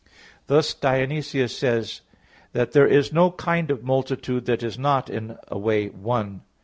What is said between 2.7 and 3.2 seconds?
"there is